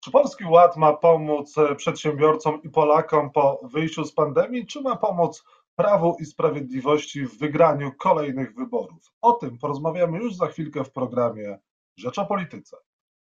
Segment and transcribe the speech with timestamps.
[0.00, 4.96] Czy Polski Ład ma pomóc e, przedsiębiorcom i Polakom po wyjściu z pandemii, czy ma
[4.96, 5.44] pomóc
[5.76, 9.12] Prawu i Sprawiedliwości w wygraniu kolejnych wyborów?
[9.20, 11.58] O tym porozmawiamy już za chwilkę w programie
[11.96, 12.76] Rzecz o Polityce.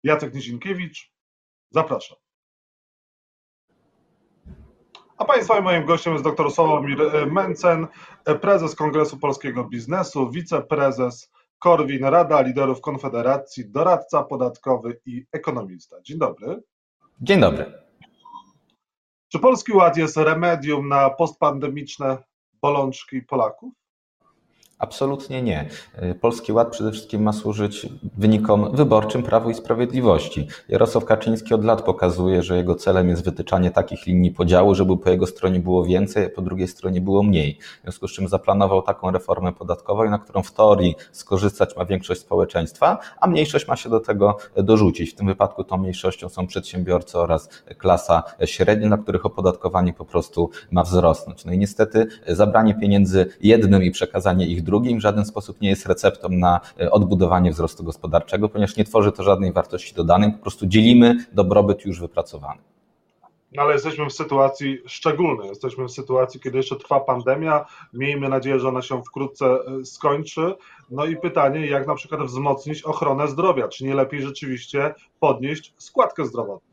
[0.03, 1.13] Jacek Nizinkiewicz,
[1.71, 2.19] zapraszam.
[5.17, 7.87] A Państwa i moim gościem jest dr Solomir e, Mencen,
[8.25, 11.31] e, prezes Kongresu Polskiego Biznesu, wiceprezes
[11.61, 15.97] Korwin, Rada Liderów Konfederacji, doradca podatkowy i ekonomista.
[16.03, 16.63] Dzień dobry.
[17.21, 17.73] Dzień dobry.
[19.29, 22.19] Czy Polski Ład jest remedium na postpandemiczne
[22.63, 23.80] bolączki Polaków?
[24.81, 25.69] Absolutnie nie.
[26.21, 30.49] Polski Ład przede wszystkim ma służyć wynikom wyborczym Prawu i Sprawiedliwości.
[30.69, 35.11] Jarosław Kaczyński od lat pokazuje, że jego celem jest wytyczanie takich linii podziału, żeby po
[35.11, 37.59] jego stronie było więcej, a po drugiej stronie było mniej.
[37.81, 42.21] W związku z czym zaplanował taką reformę podatkową, na którą w teorii skorzystać ma większość
[42.21, 45.11] społeczeństwa, a mniejszość ma się do tego dorzucić.
[45.11, 50.51] W tym wypadku tą mniejszością są przedsiębiorcy oraz klasa średnia, dla których opodatkowanie po prostu
[50.71, 51.45] ma wzrosnąć.
[51.45, 55.87] No i niestety zabranie pieniędzy jednym i przekazanie ich drugim w żaden sposób nie jest
[55.87, 60.67] receptą na e, odbudowanie wzrostu gospodarczego, ponieważ nie tworzy to żadnej wartości dodanej, po prostu
[60.67, 62.61] dzielimy dobrobyt już wypracowany.
[63.53, 65.49] No ale jesteśmy w sytuacji szczególnej.
[65.49, 67.67] Jesteśmy w sytuacji, kiedy jeszcze trwa pandemia.
[67.93, 70.55] Miejmy nadzieję, że ona się wkrótce e, skończy.
[70.91, 73.69] No i pytanie, jak na przykład wzmocnić ochronę zdrowia?
[73.69, 76.70] Czy nie lepiej rzeczywiście podnieść składkę zdrowotną?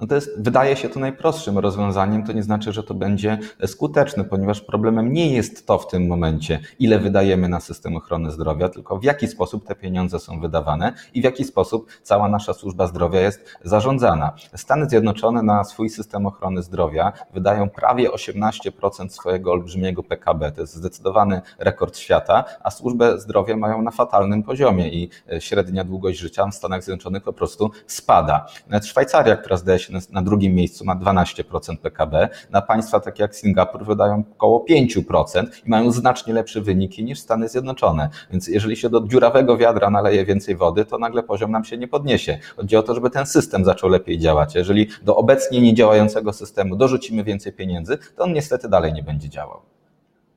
[0.00, 4.24] No to jest, wydaje się to najprostszym rozwiązaniem, to nie znaczy, że to będzie skuteczne,
[4.24, 8.98] ponieważ problemem nie jest to w tym momencie, ile wydajemy na system ochrony zdrowia, tylko
[8.98, 13.20] w jaki sposób te pieniądze są wydawane i w jaki sposób cała nasza służba zdrowia
[13.20, 14.32] jest zarządzana.
[14.56, 20.52] Stany Zjednoczone na swój system ochrony zdrowia wydają prawie 18% swojego olbrzymiego PKB.
[20.52, 26.18] To jest zdecydowany rekord świata, a służbę zdrowia mają na fatalnym poziomie i średnia długość
[26.18, 28.46] życia w Stanach Zjednoczonych po prostu spada.
[28.68, 32.28] Nawet Szwajcaria, która zdaje się na drugim miejscu ma 12% PKB.
[32.50, 37.48] Na państwa takie jak Singapur wydają około 5% i mają znacznie lepsze wyniki niż Stany
[37.48, 38.08] Zjednoczone.
[38.30, 41.88] Więc jeżeli się do dziurawego wiadra naleje więcej wody, to nagle poziom nam się nie
[41.88, 42.38] podniesie.
[42.56, 44.54] Chodzi o to, żeby ten system zaczął lepiej działać.
[44.54, 49.60] Jeżeli do obecnie niedziałającego systemu dorzucimy więcej pieniędzy, to on niestety dalej nie będzie działał.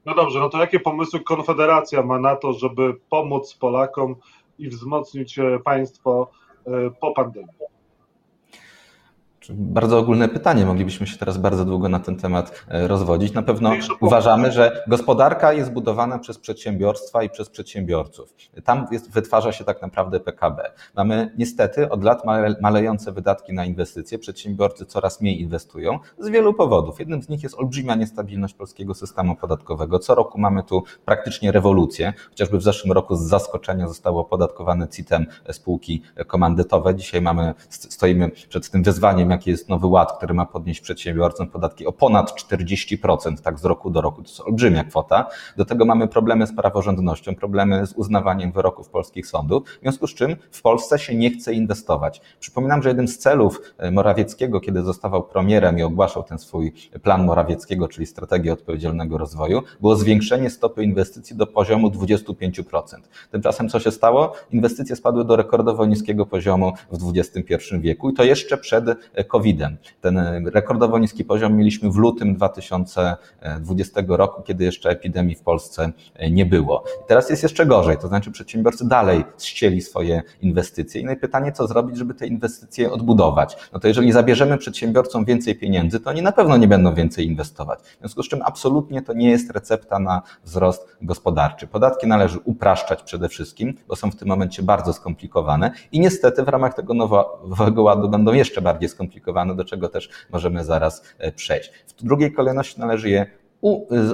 [0.06, 4.16] No dobrze, no to jakie pomysły Konfederacja ma na to, żeby pomóc Polakom
[4.60, 6.32] i wzmocnić e, państwo
[6.68, 7.50] e, po pandemii?
[9.50, 13.34] Bardzo ogólne pytanie, moglibyśmy się teraz bardzo długo na ten temat e, rozwodzić.
[13.34, 13.72] Na pewno
[14.02, 18.34] uważamy, że gospodarka jest budowana przez przedsiębiorstwa i przez przedsiębiorców.
[18.64, 20.72] Tam jest, wytwarza się tak naprawdę PKB.
[20.96, 22.24] Mamy niestety od lat
[22.62, 24.20] malejące wydatki na inwestycje.
[24.20, 27.00] Przedsiębiorcy coraz mniej inwestują z wielu powodów.
[27.00, 30.00] Jednym z nich jest olbrzymia niestabilność polskiego systemu podatkowego.
[30.00, 32.14] Co roku mamy tu praktycznie rewolucję.
[32.30, 36.96] Chociażby w zeszłym roku z zaskoczenia zostały opodatkowane CIT-em spółki komandytowe.
[36.96, 41.86] Dzisiaj mamy, stoimy przed tym wyzwaniem, jaki jest nowy ład, który ma podnieść przedsiębiorcom podatki
[41.86, 44.24] o ponad 40%, tak z roku do roku.
[44.24, 45.30] To jest olbrzymia kwota.
[45.58, 50.14] Do tego mamy problemy z praworządnością, problemy z uznawaniem wyroków polskich sądów, w związku z
[50.14, 52.22] czym w Polsce się nie chce inwestować.
[52.40, 56.74] Przypominam, że jednym z celów e, Morawieckiego, kiedy zostawał premierem i ogłaszał ten swój
[57.04, 62.64] plan Morawieckiego, czyli strategię odpowiedzialnego rozwoju, było zwiększenie stopy inwestycji do poziomu 25%.
[63.32, 64.34] Tymczasem co się stało?
[64.52, 68.86] Inwestycje spadły do rekordowo niskiego poziomu w XXI wieku i to jeszcze przed
[69.28, 69.78] COVID-em.
[70.02, 75.92] Ten rekordowo niski poziom mieliśmy w lutym 2020 roku, kiedy jeszcze epidemii w Polsce
[76.32, 76.84] nie było.
[77.08, 81.02] Teraz jest jeszcze gorzej, to znaczy przedsiębiorcy dalej ścieli swoje inwestycje.
[81.02, 83.58] I no i pytanie, co zrobić, żeby te inwestycje odbudować?
[83.74, 87.80] No to jeżeli zabierzemy przedsiębiorcom więcej pieniędzy, to oni na pewno nie będą więcej inwestować.
[87.80, 91.68] W związku z czym absolutnie to nie jest recepta na wzrost gospodarczy.
[91.68, 96.48] Podatki należy upraszczać przede wszystkim, bo są w tym momencie bardzo skomplikowane i niestety w
[96.48, 101.32] ramach tego nowego ładu będą jeszcze bardziej skomplikowane skomplikowane, do czego też możemy zaraz e,
[101.32, 101.72] przejść.
[101.88, 103.26] W drugiej kolejności należy je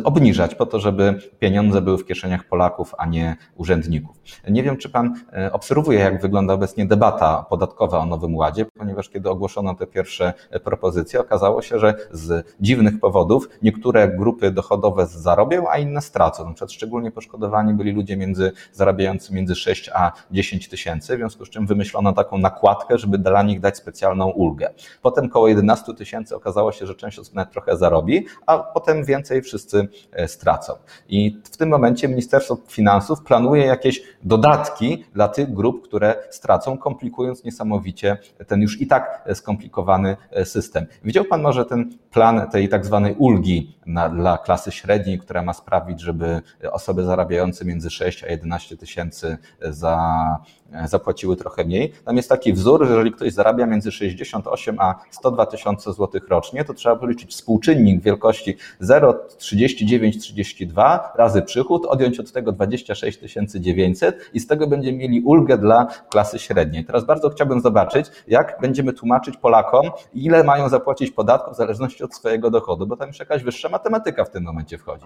[0.04, 4.16] obniżać po to, żeby pieniądze były w kieszeniach Polaków, a nie urzędników.
[4.50, 9.10] Nie wiem, czy Pan e, obserwuje, jak wygląda obecnie debata podatkowa o Nowym Ładzie, ponieważ
[9.10, 15.08] kiedy ogłoszono te pierwsze e, propozycje, okazało się, że z dziwnych powodów niektóre grupy dochodowe
[15.08, 16.46] zarobią, a inne stracą.
[16.46, 21.46] Na przykład szczególnie poszkodowani byli ludzie między, zarabiający między 6 a 10 tysięcy, w związku
[21.46, 24.70] z czym wymyślono taką nakładkę, żeby dla nich dać specjalną ulgę.
[25.02, 29.39] Potem około 11 tysięcy okazało się, że część osób nawet trochę zarobi, a potem więcej
[29.42, 30.74] wszyscy e, stracą.
[31.10, 37.44] I w tym momencie Ministerstwo Finansów planuje jakieś dodatki dla tych grup, które stracą, komplikując
[37.44, 40.86] niesamowicie ten już i tak skomplikowany e, system.
[41.04, 45.54] Widział Pan może ten plan tej tak zwanej ulgi na, dla klasy średniej, która ma
[45.54, 46.42] sprawić, żeby
[46.72, 50.38] osoby zarabiające między 6 a 11 tysięcy za,
[50.86, 51.94] zapłaciły trochę mniej.
[52.06, 56.66] Tam jest taki wzór, że jeżeli ktoś zarabia między 68 a 102 tysiące złotych rocznie,
[56.66, 63.20] to trzeba policzyć współczynnik wielkości 0,3932 razy przychód, odjąć od tego 26
[63.54, 66.86] 900 i z tego będziemy mieli ulgę dla klasy średniej.
[66.86, 72.16] Teraz bardzo chciałbym zobaczyć, jak będziemy tłumaczyć Polakom, ile mają zapłacić podatków w zależności od
[72.16, 75.06] swojego dochodu, bo tam już jakaś wyższa matematyka w tym momencie wchodzi.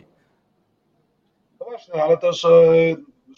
[1.60, 2.50] No właśnie, ale też e,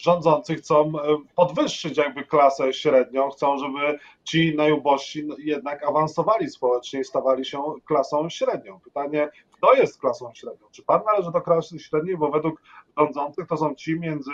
[0.00, 7.04] rządzący chcą e, podwyższyć jakby klasę średnią, chcą, żeby ci najubożsi jednak awansowali społecznie i
[7.04, 8.80] stawali się klasą średnią.
[8.80, 10.66] Pytanie, kto jest klasą średnią?
[10.70, 12.62] Czy pan należy do klasy średniej, bo według
[12.98, 14.32] rządzących to są ci między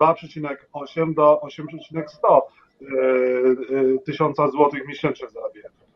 [0.00, 2.46] 2,8 do 8,100
[2.80, 2.84] e,
[4.04, 5.87] tysiąca złotych miesięcznie zarabiają.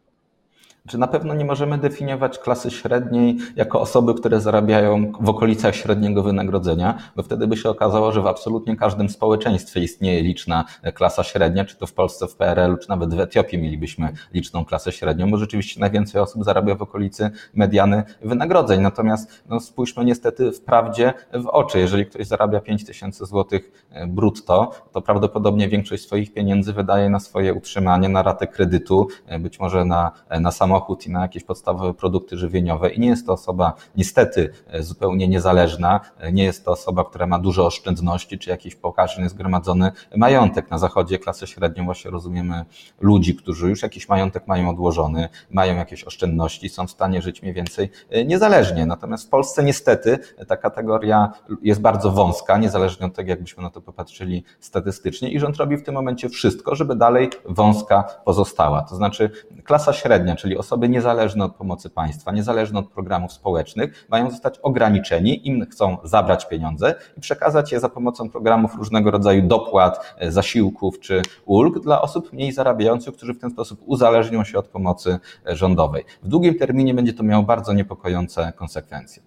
[0.89, 6.23] Czy na pewno nie możemy definiować klasy średniej jako osoby, które zarabiają w okolicach średniego
[6.23, 10.65] wynagrodzenia, bo wtedy by się okazało, że w absolutnie każdym społeczeństwie istnieje liczna
[10.95, 14.93] klasa średnia, czy to w Polsce, w PRL, czy nawet w Etiopii mielibyśmy liczną klasę
[14.93, 18.81] średnią, bo rzeczywiście najwięcej osób zarabia w okolicy mediany wynagrodzeń.
[18.81, 21.79] Natomiast no, spójrzmy niestety wprawdzie w oczy.
[21.79, 27.21] Jeżeli ktoś zarabia 5 tysięcy złotych e, brutto, to prawdopodobnie większość swoich pieniędzy wydaje na
[27.21, 31.23] swoje utrzymanie, na ratę kredytu, e, być może na, e, na samochód, samochód i na
[31.23, 36.45] jakieś podstawowe produkty żywieniowe i nie jest to osoba niestety e, zupełnie niezależna, e, nie
[36.45, 40.71] jest to osoba, która ma dużo oszczędności czy jakiś pokaźny zgromadzony majątek.
[40.71, 42.65] Na zachodzie klasę średnią właśnie rozumiemy
[43.01, 47.55] ludzi, którzy już jakiś majątek mają odłożony, mają jakieś oszczędności, są w stanie żyć mniej
[47.55, 48.87] więcej e, niezależnie.
[48.87, 50.19] Natomiast w Polsce niestety
[50.49, 51.33] ta kategoria
[51.63, 55.83] jest bardzo wąska, niezależnie od tego, jakbyśmy na to popatrzyli statystycznie i rząd robi w
[55.83, 58.83] tym momencie wszystko, żeby dalej wąska pozostała.
[58.83, 59.31] To znaczy
[59.65, 65.49] klasa średnia, czyli osoby niezależne od pomocy państwa, niezależne od programów społecznych, mają zostać ograniczeni,
[65.49, 71.01] im chcą zabrać pieniądze i przekazać je za pomocą programów różnego rodzaju dopłat, e, zasiłków
[71.01, 75.57] czy ulg dla osób mniej zarabiających, którzy w ten sposób uzależnią się od pomocy e,
[75.57, 76.05] rządowej.
[76.23, 79.23] W długim terminie będzie to miało bardzo niepokojące konsekwencje.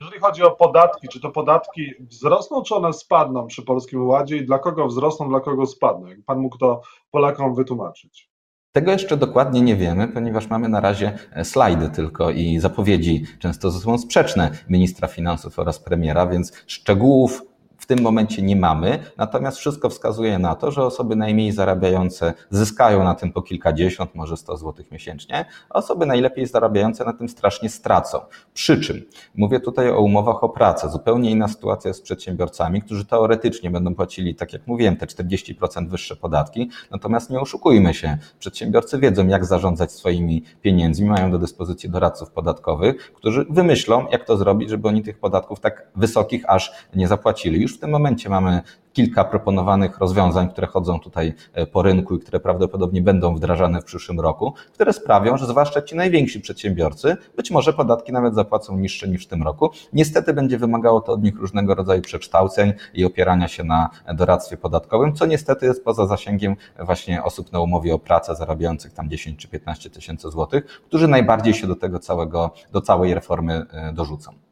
[0.00, 4.46] Jeżeli chodzi o podatki, czy to podatki wzrosną, czy one spadną przy Polskim Ładzie i
[4.46, 6.06] dla kogo wzrosną, dla kogo spadną?
[6.06, 6.80] Jak pan mógł to
[7.10, 8.27] Polakom wytłumaczyć?
[8.72, 13.72] Tego jeszcze dokładnie nie wiemy, ponieważ mamy na razie e, slajdy tylko i zapowiedzi często
[13.72, 17.42] sobą sprzeczne ministra finansów oraz premiera, więc szczegółów
[17.88, 23.14] tym momencie nie mamy, natomiast wszystko wskazuje na to, że osoby najmniej zarabiające zyskają na
[23.14, 28.20] tym po kilkadziesiąt, może 100 zł miesięcznie, a osoby najlepiej zarabiające na tym strasznie stracą.
[28.54, 29.02] Przy czym
[29.34, 30.90] mówię tutaj o umowach o pracę.
[30.90, 36.16] Zupełnie inna sytuacja z przedsiębiorcami, którzy teoretycznie będą płacili, tak jak mówiłem, te 40% wyższe
[36.16, 38.18] podatki, natomiast nie oszukujmy się.
[38.38, 44.36] Przedsiębiorcy wiedzą, jak zarządzać swoimi pieniędzmi, mają do dyspozycji doradców podatkowych, którzy wymyślą, jak to
[44.36, 47.62] zrobić, żeby oni tych podatków tak wysokich aż nie zapłacili.
[47.62, 52.20] Już w tym momencie mamy kilka proponowanych rozwiązań, które chodzą tutaj e, po rynku i
[52.20, 57.50] które prawdopodobnie będą wdrażane w przyszłym roku, które sprawią, że zwłaszcza ci najwięksi przedsiębiorcy być
[57.50, 59.70] może podatki nawet zapłacą niższe niż w tym roku.
[59.92, 65.14] Niestety będzie wymagało to od nich różnego rodzaju przekształceń i opierania się na doradztwie podatkowym,
[65.14, 69.48] co niestety jest poza zasięgiem właśnie osób na umowie o pracę zarabiających tam 10 czy
[69.48, 74.47] 15 tysięcy złotych, którzy najbardziej się do tego całego, do całej reformy e, dorzucą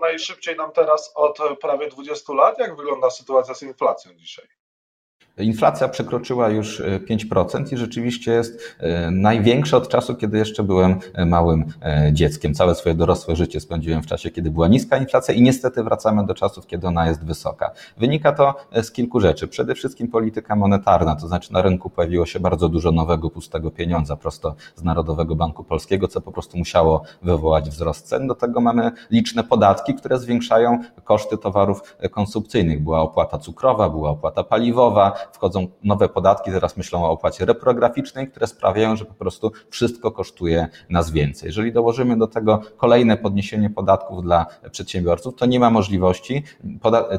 [0.00, 2.58] najszybciej nam teraz od prawie 20 lat.
[2.58, 4.48] Jak wygląda sytuacja z inflacją dzisiaj?
[5.38, 10.98] Inflacja przekroczyła już 5% e, i rzeczywiście jest e, największa od czasu, kiedy jeszcze byłem
[11.14, 11.64] e, małym
[12.12, 12.54] dzieckiem.
[12.54, 16.34] Całe swoje dorosłe życie spędziłem w czasie, kiedy była niska inflacja i niestety wracamy do
[16.34, 17.70] czasów, kiedy ona jest wysoka.
[17.96, 19.48] Wynika to z kilku rzeczy.
[19.48, 24.16] Przede wszystkim polityka monetarna, to znaczy na rynku pojawiło się bardzo dużo nowego, pustego pieniądza
[24.16, 28.26] prosto z Narodowego Banku Polskiego, co po prostu musiało wywołać wzrost cen.
[28.26, 32.82] Do tego mamy liczne podatki, które zwiększają koszty towarów konsumpcyjnych.
[32.82, 38.46] Była opłata cukrowa, była opłata paliwowa, wchodzą nowe podatki, teraz myślą o opłacie reprograficznej, które
[38.46, 41.46] sprawiają, że po prostu wszystko kosztuje nas więcej.
[41.46, 46.42] Jeżeli dołożymy do tego kolejne podniesienie podatków dla przedsiębiorców, to nie ma możliwości,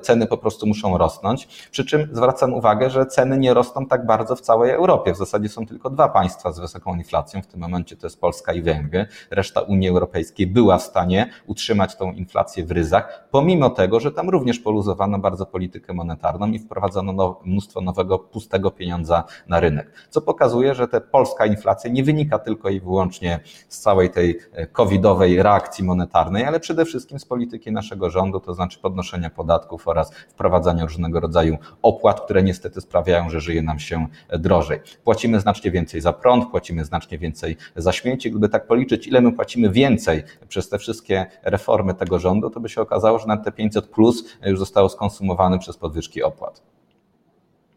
[0.02, 1.48] ceny po prostu muszą rosnąć.
[1.72, 5.14] Przy czym zwracam uwagę, że ceny nie rosną tak bardzo w całej Europie.
[5.14, 8.54] W zasadzie są tylko dwa państwa z wysoką inflacją, w tym momencie to jest Polska
[8.54, 9.06] i Węgry.
[9.32, 14.30] Reszta Unii Europejskiej była w stanie utrzymać tą inflację w ryzach, pomimo tego, że tam
[14.30, 19.92] również poluzowano bardzo politykę monetarną i wprowadzono mnóstwo nowych nowego pustego pieniądza na rynek.
[20.10, 24.68] Co pokazuje, że ta polska inflacja nie wynika tylko i wyłącznie z całej tej e,
[24.68, 30.12] covidowej reakcji monetarnej, ale przede wszystkim z polityki naszego rządu, to znaczy podnoszenia podatków oraz
[30.14, 34.08] wprowadzania różnego rodzaju opłat, które niestety sprawiają, że żyje nam się
[34.40, 34.80] drożej.
[35.04, 38.32] Płacimy znacznie więcej za prąd, płacimy znacznie więcej za śmieci.
[38.32, 42.70] Gdyby tak policzyć, ile my płacimy więcej przez te wszystkie reformy tego rządu, to by
[42.70, 46.81] się okazało, że nawet te 500 plus już zostało skonsumowane przez podwyżki opłat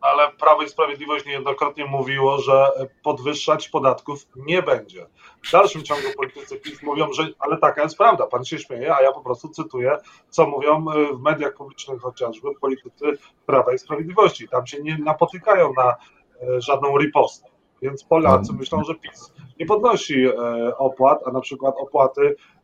[0.05, 2.69] ale Prawo i Sprawiedliwość niejednokrotnie mówiło, że
[3.03, 5.07] podwyższać podatków nie będzie.
[5.49, 9.03] W dalszym ciągu politycy PiS mówią, że ale taka jest prawda, pan się śmieje, a
[9.03, 9.97] ja po prostu cytuję,
[10.29, 10.85] co mówią
[11.15, 13.05] w mediach publicznych chociażby politycy
[13.47, 14.49] Prawa i Sprawiedliwości.
[14.49, 17.49] Tam się nie napotykają na e, żadną ripostę.
[17.83, 18.59] Więc Polacy no.
[18.59, 20.33] myślą, że PiS nie podnosi e,
[20.79, 22.37] opłat, a na przykład opłaty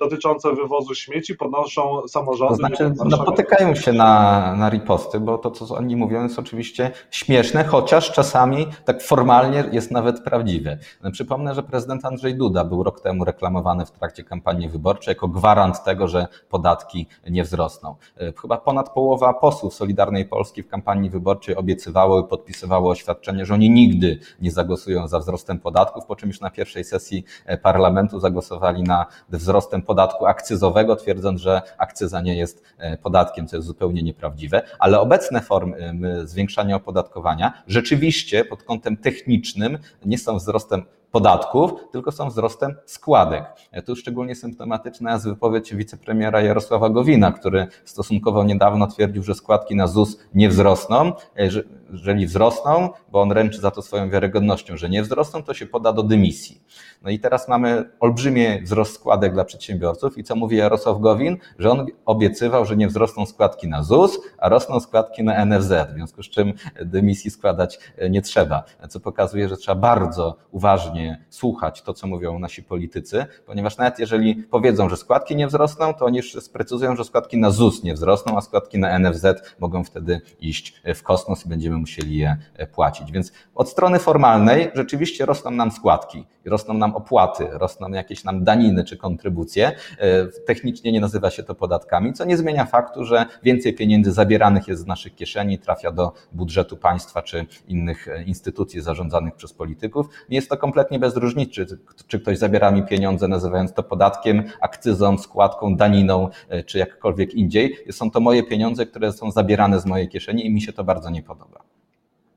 [0.00, 2.54] dotyczące wywozu śmieci podnoszą samorządy.
[2.54, 7.64] To znaczy, napotykają się na, na riposty, bo to, co oni mówią, jest oczywiście śmieszne,
[7.64, 10.78] chociaż czasami tak formalnie jest nawet prawdziwe.
[11.12, 15.84] Przypomnę, że prezydent Andrzej Duda był rok temu reklamowany w trakcie kampanii wyborczej jako gwarant
[15.84, 17.94] tego, że podatki nie wzrosną.
[18.22, 23.54] Y, chyba ponad połowa posłów Solidarnej Polski w kampanii wyborczej obiecywało i podpisywało oświadczenie, że
[23.54, 28.20] oni nigdy nie zagłosują za wzrostem podatków, po czym już na pierwszej sesji e, parlamentu
[28.20, 33.66] zagłosowali na wzrost wzrostem podatku akcyzowego, twierdząc, że akcyza nie jest e, podatkiem, co jest
[33.66, 41.72] zupełnie nieprawdziwe, ale obecne formy zwiększania opodatkowania rzeczywiście pod kątem technicznym nie są wzrostem podatków,
[41.92, 43.44] tylko są wzrostem składek.
[43.86, 49.86] Tu szczególnie symptomatyczna jest wypowiedź wicepremiera Jarosława Gowina, który stosunkowo niedawno twierdził, że składki na
[49.86, 51.12] ZUS nie wzrosną.
[51.36, 51.48] E,
[51.92, 55.92] jeżeli wzrosną, bo on ręczy za to swoją wiarygodnością, że nie wzrosną, to się poda
[55.92, 56.62] do dymisji.
[57.02, 61.36] No i teraz mamy olbrzymie wzrost składek dla przedsiębiorców i co mówi Jarosław Gowin?
[61.58, 65.94] Że on obiecywał, że nie wzrosną składki na ZUS, a rosną składki na NFZ, w
[65.94, 66.52] związku z czym
[66.84, 72.38] dymisji składać e, nie trzeba, co pokazuje, że trzeba bardzo uważnie słuchać to, co mówią
[72.38, 77.04] nasi politycy, ponieważ nawet jeżeli powiedzą, że składki nie wzrosną, to oni jeszcze sprecyzują, że
[77.04, 79.26] składki na ZUS nie wzrosną, a składki na NFZ
[79.58, 82.36] mogą wtedy iść w kosmos i będziemy musieli je
[82.72, 83.12] płacić.
[83.12, 88.84] Więc od strony formalnej rzeczywiście rosną nam składki, rosną nam opłaty, rosną jakieś nam daniny
[88.84, 89.72] czy kontrybucje.
[89.98, 94.68] E, technicznie nie nazywa się to podatkami, co nie zmienia faktu, że więcej pieniędzy zabieranych
[94.68, 100.06] jest z naszych kieszeni, trafia do budżetu państwa czy innych e, instytucji zarządzanych przez polityków.
[100.28, 104.42] Nie jest to kompletnie bez różnicy, czy, czy ktoś zabiera mi pieniądze, nazywając to podatkiem,
[104.60, 106.28] akcyzą, składką, daniną,
[106.66, 107.78] czy jakkolwiek indziej.
[107.90, 111.10] Są to moje pieniądze, które są zabierane z mojej kieszeni i mi się to bardzo
[111.10, 111.60] nie podoba.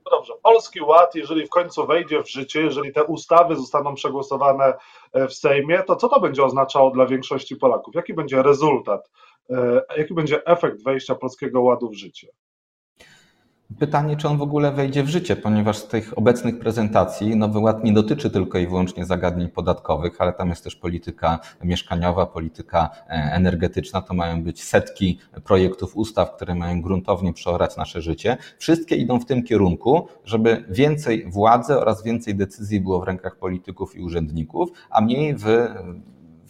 [0.04, 4.74] No dobrze, Polski Ład, jeżeli w końcu wejdzie w życie, jeżeli te ustawy zostaną przegłosowane
[5.12, 7.94] e, w Sejmie, to co to będzie oznaczało dla większości Polaków?
[7.94, 9.10] Jaki będzie rezultat?
[9.50, 12.28] E, jaki będzie efekt wejścia Polskiego Ładu w życie?
[13.78, 17.84] Pytanie, czy on w ogóle wejdzie w życie, ponieważ z tych obecnych prezentacji Nowy Ład
[17.84, 23.10] nie dotyczy tylko i wyłącznie zagadnień podatkowych, ale tam jest też polityka mieszkaniowa, polityka e,
[23.10, 24.02] energetyczna.
[24.02, 28.36] To mają być setki projektów ustaw, które mają gruntownie przeorać nasze życie.
[28.58, 33.96] Wszystkie idą w tym kierunku, żeby więcej władzy oraz więcej decyzji było w rękach polityków
[33.96, 35.44] i urzędników, a mniej w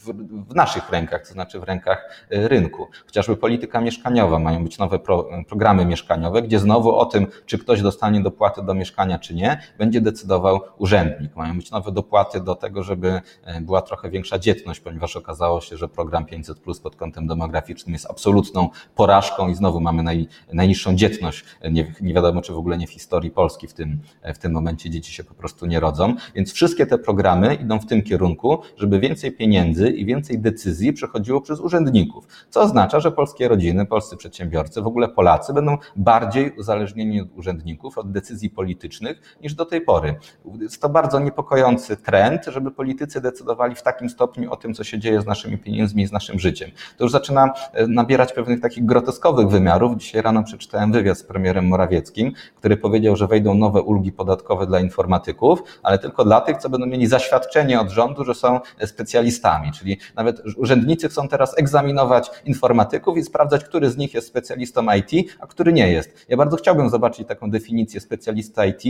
[0.05, 2.87] w, naszych rękach, to znaczy w rękach y, rynku.
[3.07, 7.83] Chociażby polityka mieszkaniowa, mają być nowe pro, programy mieszkaniowe, gdzie znowu o tym, czy ktoś
[7.83, 11.37] dostanie dopłaty do mieszkania, czy nie, będzie decydował urzędnik.
[11.37, 13.21] Mają być nowe dopłaty do tego, żeby
[13.59, 17.93] y, była trochę większa dzietność, ponieważ okazało się, że program 500 plus pod kątem demograficznym
[17.93, 21.45] jest absolutną porażką i znowu mamy naj, najniższą dzietność.
[21.71, 24.01] Nie, nie wiadomo, czy w ogóle nie w historii Polski w tym,
[24.35, 26.15] w tym momencie dzieci się po prostu nie rodzą.
[26.35, 31.41] Więc wszystkie te programy idą w tym kierunku, żeby więcej pieniędzy i więcej decyzji przechodziło
[31.41, 37.21] przez urzędników, co oznacza, że polskie rodziny, polscy przedsiębiorcy, w ogóle Polacy będą bardziej uzależnieni
[37.21, 40.15] od urzędników, od decyzji politycznych niż do tej pory.
[40.61, 44.99] Jest to bardzo niepokojący trend, żeby politycy decydowali w takim stopniu o tym, co się
[44.99, 46.71] dzieje z naszymi pieniędzmi i z naszym życiem.
[46.97, 49.97] To już zaczyna e, nabierać pewnych takich groteskowych wymiarów.
[49.97, 54.81] Dzisiaj rano przeczytałem wywiad z premierem Morawieckim, który powiedział, że wejdą nowe ulgi podatkowe dla
[54.81, 59.84] informatyków, ale tylko dla tych, co będą mieli zaświadczenie od rządu, że są specjalistami, czyli
[59.85, 65.31] czyli nawet urzędnicy chcą teraz egzaminować informatyków i sprawdzać, który z nich jest specjalistą IT,
[65.41, 66.27] a który nie jest.
[66.29, 68.83] Ja bardzo chciałbym zobaczyć taką definicję specjalista IT,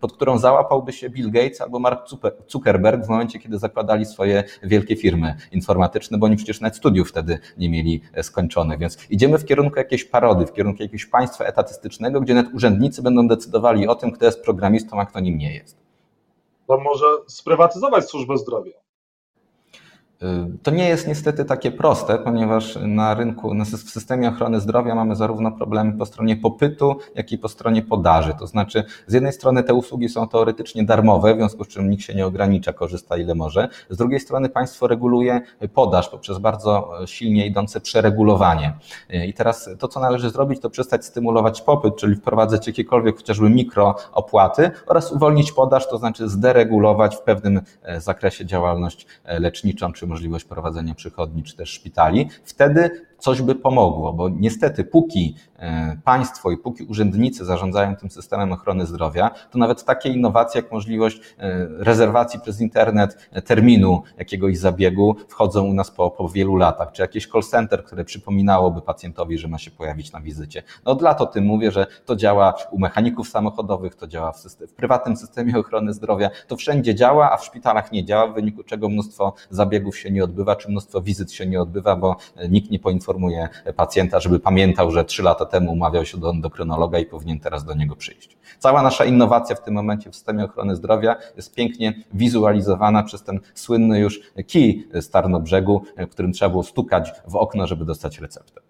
[0.00, 2.08] pod którą załapałby się Bill Gates albo Mark
[2.48, 7.38] Zuckerberg w momencie, kiedy zakładali swoje wielkie firmy informatyczne, bo oni przecież nawet studiów wtedy
[7.58, 12.20] nie mieli e, skończonych, więc idziemy w kierunku jakiejś parody, w kierunku jakiegoś państwa etatystycznego,
[12.20, 15.76] gdzie nawet urzędnicy będą decydowali o tym, kto jest programistą, a kto nim nie jest.
[16.66, 18.87] To może sprywatyzować służbę zdrowia.
[20.62, 25.52] To nie jest niestety takie proste, ponieważ na rynku, w systemie ochrony zdrowia mamy zarówno
[25.52, 28.34] problemy po stronie popytu, jak i po stronie podaży.
[28.38, 32.02] To znaczy, z jednej strony te usługi są teoretycznie darmowe, w związku z czym nikt
[32.02, 33.68] się nie ogranicza, korzysta ile może.
[33.90, 35.40] Z drugiej strony państwo reguluje
[35.74, 38.72] podaż poprzez bardzo silnie idące przeregulowanie.
[39.26, 44.70] I teraz to, co należy zrobić, to przestać stymulować popyt, czyli wprowadzać jakiekolwiek chociażby mikroopłaty
[44.86, 47.60] oraz uwolnić podaż, to znaczy zderegulować w pewnym
[47.98, 54.28] zakresie działalność leczniczą czy możliwość prowadzenia przychodni czy też szpitali, wtedy coś by pomogło, bo
[54.28, 60.08] niestety póki e, państwo i póki urzędnicy zarządzają tym systemem ochrony zdrowia, to nawet takie
[60.08, 66.28] innowacje jak możliwość e, rezerwacji przez internet terminu jakiegoś zabiegu wchodzą u nas po, po
[66.28, 70.62] wielu latach, czy jakieś call center, które przypominałoby pacjentowi, że ma się pojawić na wizycie.
[70.84, 74.38] No od lat o tym mówię, że to działa u mechaników samochodowych, to działa w,
[74.38, 78.34] system, w prywatnym systemie ochrony zdrowia, to wszędzie działa, a w szpitalach nie działa, w
[78.34, 82.16] wyniku czego mnóstwo zabiegów się nie odbywa, czy mnóstwo wizyt się nie odbywa, bo
[82.48, 86.98] nikt nie poinformuje informuje pacjenta, żeby pamiętał, że trzy lata temu umawiał się do endokrynologa
[86.98, 88.36] i powinien teraz do niego przyjść.
[88.58, 93.40] Cała nasza innowacja w tym momencie w systemie ochrony zdrowia jest pięknie wizualizowana przez ten
[93.54, 98.67] słynny już kij z Tarnobrzegu, którym trzeba było stukać w okno, żeby dostać receptę.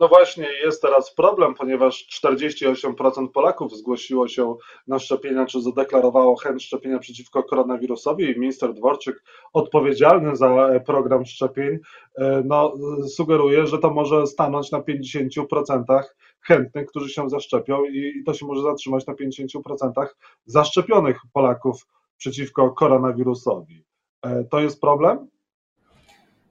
[0.00, 6.64] No właśnie, jest teraz problem, ponieważ 48% Polaków zgłosiło się na szczepienia, czy zadeklarowało chęć
[6.64, 11.78] szczepienia przeciwko koronawirusowi i minister Dworczyk, odpowiedzialny za program szczepień,
[12.18, 12.74] e, no,
[13.08, 16.04] sugeruje, że to może stanąć na 50%
[16.40, 20.06] chętnych, którzy się zaszczepią i to się może zatrzymać na 50%
[20.46, 23.84] zaszczepionych Polaków przeciwko koronawirusowi.
[24.22, 25.28] E, to jest problem?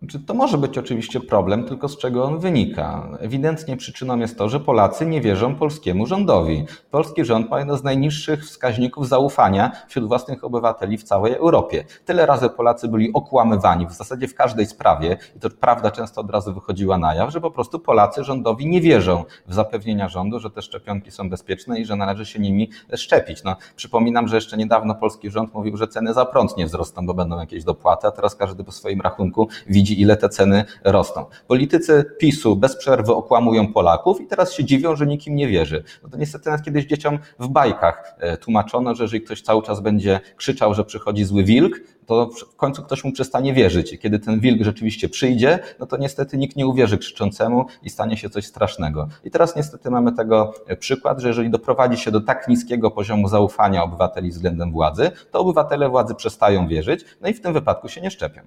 [0.01, 3.09] Znaczy, to może być oczywiście problem, tylko z czego on wynika.
[3.19, 6.65] Ewidentnie przyczyną jest to, że Polacy nie wierzą polskiemu rządowi.
[6.91, 11.83] Polski rząd ma jeden z najniższych wskaźników zaufania wśród własnych obywateli w całej Europie.
[12.05, 16.29] Tyle razy Polacy byli okłamywani w zasadzie w każdej sprawie, i to prawda często od
[16.29, 20.49] razu wychodziła na jaw, że po prostu Polacy rządowi nie wierzą w zapewnienia rządu, że
[20.49, 23.43] te szczepionki są bezpieczne i że należy się nimi szczepić.
[23.43, 27.13] No, przypominam, że jeszcze niedawno polski rząd mówił, że ceny za prąd nie wzrosną, bo
[27.13, 31.25] będą jakieś dopłaty, a teraz każdy po swoim rachunku widzi, widzi, ile te ceny rosną.
[31.47, 35.83] Politycy PiSu bez przerwy okłamują Polaków i teraz się dziwią, że nikim nie wierzy.
[36.03, 39.79] No to niestety nawet kiedyś dzieciom w bajkach e, tłumaczono, że jeżeli ktoś cały czas
[39.79, 43.93] będzie krzyczał, że przychodzi zły wilk, to w końcu ktoś mu przestanie wierzyć.
[43.93, 48.17] I kiedy ten wilk rzeczywiście przyjdzie, no to niestety nikt nie uwierzy krzyczącemu i stanie
[48.17, 49.07] się coś strasznego.
[49.23, 53.83] I teraz niestety mamy tego przykład, że jeżeli doprowadzi się do tak niskiego poziomu zaufania
[53.83, 58.11] obywateli względem władzy, to obywatele władzy przestają wierzyć, no i w tym wypadku się nie
[58.11, 58.41] szczepią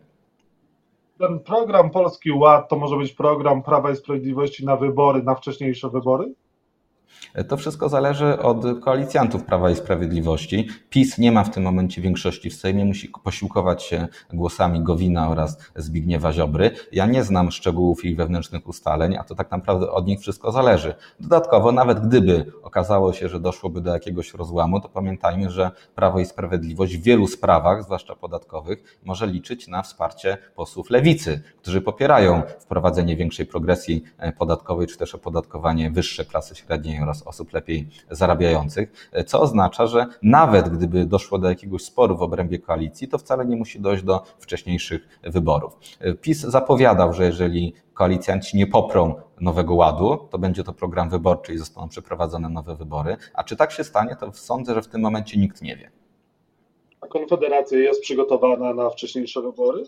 [1.18, 5.90] ten program Polski Ład to może być program Prawa i Sprawiedliwości na wybory, na wcześniejsze
[5.90, 6.34] wybory?
[7.48, 10.68] To wszystko zależy od koalicjantów Prawa i Sprawiedliwości.
[10.90, 15.58] PiS nie ma w tym momencie większości w Sejmie, musi posiłkować się głosami Gowina oraz
[15.76, 16.70] Zbigniewa Ziobry.
[16.92, 20.94] Ja nie znam szczegółów ich wewnętrznych ustaleń, a to tak naprawdę od nich wszystko zależy.
[21.20, 26.26] Dodatkowo, nawet gdyby okazało się, że doszłoby do jakiegoś rozłamu, to pamiętajmy, że Prawo i
[26.26, 33.16] Sprawiedliwość w wielu sprawach, zwłaszcza podatkowych, może liczyć na wsparcie posłów lewicy, którzy popierają wprowadzenie
[33.16, 34.02] większej progresji
[34.38, 36.54] podatkowej, czy też opodatkowanie wyższe klasy
[37.02, 42.22] średniej oraz osób lepiej zarabiających, co oznacza, że nawet gdyby doszło do jakiegoś sporu w
[42.22, 45.76] obrębie koalicji, to wcale nie musi dojść do wcześniejszych wyborów.
[46.20, 51.58] PiS zapowiadał, że jeżeli koalicjanci nie poprą Nowego Ładu, to będzie to program wyborczy i
[51.58, 53.16] zostaną przeprowadzone nowe wybory.
[53.34, 55.90] A czy tak się stanie, to sądzę, że w tym momencie nikt nie wie.
[57.00, 59.84] A Konfederacja jest przygotowana na wcześniejsze wybory?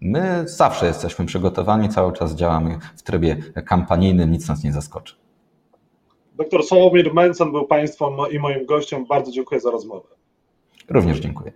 [0.00, 5.14] My zawsze jesteśmy przygotowani, cały czas działamy w trybie kampanijnym, nic nas nie zaskoczy.
[6.34, 9.06] Doktor Sławomir Mencen był Państwem i moim gościem.
[9.06, 10.08] Bardzo dziękuję za rozmowę.
[10.90, 11.52] Również dziękuję.